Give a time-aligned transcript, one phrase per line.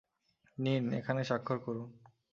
[0.57, 1.89] নিন, এখানে স্বাক্ষর করুন।